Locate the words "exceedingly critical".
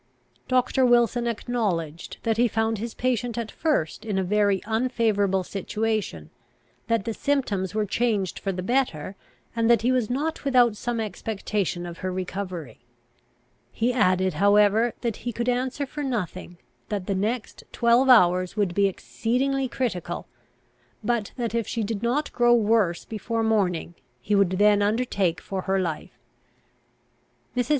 18.87-20.25